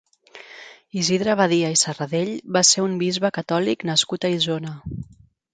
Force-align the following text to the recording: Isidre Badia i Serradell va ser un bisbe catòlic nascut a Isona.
Isidre 1.01 1.35
Badia 1.41 1.69
i 1.75 1.77
Serradell 1.83 2.33
va 2.57 2.65
ser 2.71 2.87
un 2.87 2.97
bisbe 3.05 3.33
catòlic 3.39 3.89
nascut 3.91 4.27
a 4.31 4.37
Isona. 4.39 4.77